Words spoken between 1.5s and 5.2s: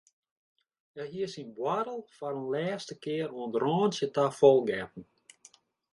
buorrel foar in lêste kear oan it rântsje ta fol getten.